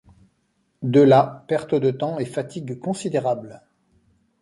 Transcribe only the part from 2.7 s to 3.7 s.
considérables.